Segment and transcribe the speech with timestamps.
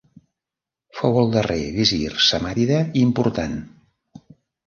[0.99, 3.57] Fou el darrer visir samànida important.